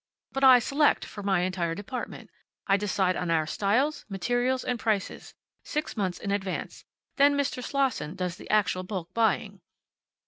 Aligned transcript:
"But 0.31 0.43
I 0.43 0.57
select 0.57 1.05
for 1.05 1.21
my 1.21 1.41
entire 1.41 1.75
department. 1.75 2.31
I 2.65 2.75
decide 2.75 3.15
on 3.15 3.29
our 3.29 3.45
styles, 3.45 4.03
materials, 4.09 4.63
and 4.63 4.79
prices, 4.79 5.35
six 5.63 5.95
months 5.95 6.17
in 6.17 6.31
advance. 6.31 6.85
Then 7.17 7.35
Mr. 7.37 7.63
Slosson 7.63 8.15
does 8.15 8.35
the 8.37 8.49
actual 8.49 8.81
bulk 8.81 9.13
buying." 9.13 9.61